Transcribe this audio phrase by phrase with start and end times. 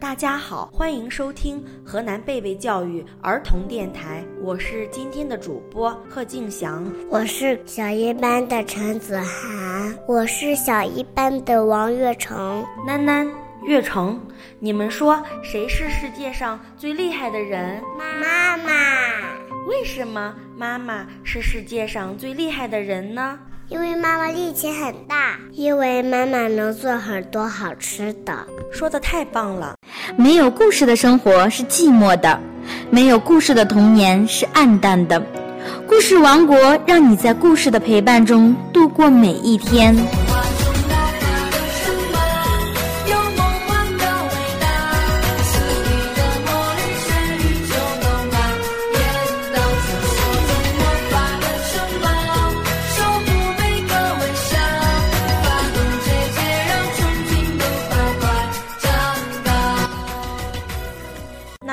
[0.00, 12.64] 大家好，欢迎收听河南贝贝教育儿童电台，我是今天的主播贺静祥，我是小一班的陈子涵，我是小一班的王月成。
[12.86, 13.28] 囡囡、
[13.64, 14.20] 月成，
[14.60, 17.82] 你们说谁是世界上最厉害的人？
[17.98, 18.72] 妈妈。
[19.66, 23.36] 为什么妈妈是世界上最厉害的人呢？
[23.70, 28.32] 因为妈妈力气很大，因为妈妈能做很多好吃的。
[28.72, 29.74] 说的太棒了！
[30.16, 32.40] 没有故事的生活是寂寞的，
[32.90, 35.22] 没有故事的童年是暗淡的。
[35.86, 39.94] 故事王国让你在故事的陪伴中度过每一天。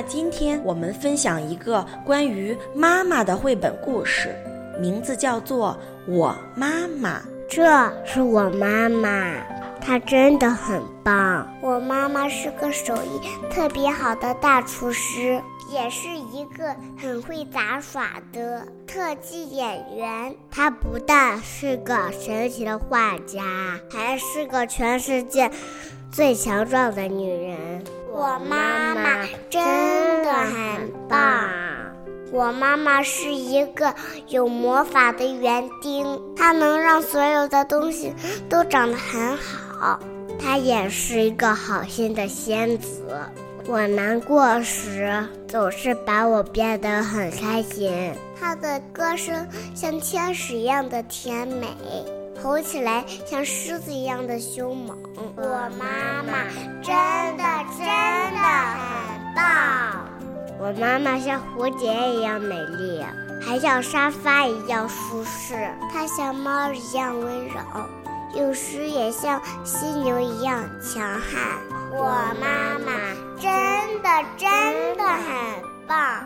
[0.00, 4.34] 那今天我们分享一个关于妈妈的绘本故事，
[4.80, 5.76] 名字叫做
[6.10, 7.18] 《我妈妈》。
[7.50, 9.34] 这是我妈妈，
[9.78, 11.46] 她真的很棒。
[11.60, 13.20] 我妈妈是个手艺
[13.50, 15.38] 特别好的大厨师，
[15.70, 20.34] 也是一个很会杂耍的特技演员。
[20.50, 25.50] 她不但是个神奇的画家，还是个全世界
[26.10, 27.84] 最强壮的女人。
[28.12, 29.62] 我妈妈真
[30.24, 31.48] 的很棒。
[32.32, 33.94] 我妈妈是一个
[34.28, 38.12] 有魔法的园丁，她能让所有的东西
[38.48, 39.98] 都长得很好。
[40.38, 43.04] 她也是一个好心的仙子。
[43.66, 48.12] 我难过时，总是把我变得很开心。
[48.40, 51.66] 她的歌声像天使一样的甜美。
[52.42, 54.96] 吼起来像狮子一样的凶猛。
[55.36, 55.42] 我
[55.78, 56.44] 妈妈
[56.82, 56.94] 真
[57.36, 57.44] 的
[57.76, 60.06] 真的很棒。
[60.58, 63.04] 我妈妈像蝴蝶一样美丽，
[63.42, 65.70] 还像沙发一样舒适。
[65.92, 67.60] 她像猫一样温柔，
[68.34, 71.58] 有时也像犀牛一样强悍。
[71.92, 72.04] 我
[72.40, 72.92] 妈妈
[73.40, 75.69] 真的真的很。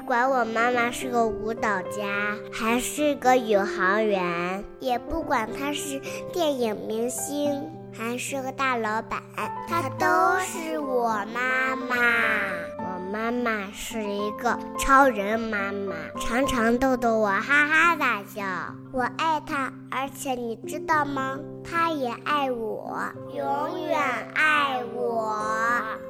[0.06, 5.98] 管我妈妈是个舞蹈家，还是个宇航员，也不管她是
[6.30, 9.22] 电影明星，还是个大老板，
[9.66, 10.06] 她都
[10.40, 11.96] 是我妈妈。
[13.14, 18.42] 妈妈是一个超人妈妈，常常逗逗我哈哈大笑。
[18.90, 21.38] 我爱她，而且你知道吗？
[21.62, 22.98] 她也爱我，
[23.32, 24.00] 永远
[24.34, 25.40] 爱我。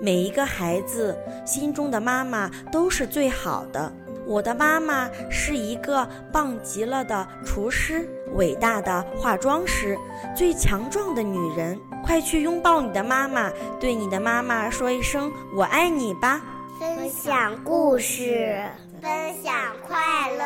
[0.00, 1.14] 每一个孩子
[1.44, 3.93] 心中的妈妈都是最好的。
[4.26, 9.94] 我的妈妈是一个棒极了的厨师，伟大的化妆师，
[10.34, 11.78] 最强壮的女人。
[12.03, 16.41] 快去拥抱你的妈妈，对你的妈妈说一声“我爱你”吧。
[16.79, 18.62] 分享故事，
[19.01, 19.11] 分
[19.43, 19.55] 享
[19.87, 19.97] 快
[20.33, 20.45] 乐，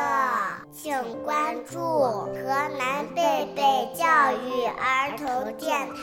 [0.71, 2.33] 请关注河
[2.77, 5.95] 南贝贝教育儿童电台。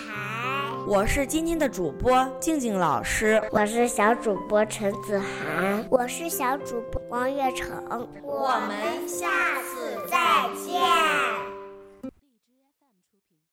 [0.86, 8.08] 我是今天的主播静静老师，我是小主播陈子涵，我是小主播王月成。
[8.22, 9.26] 我们下
[9.62, 11.55] 次再见。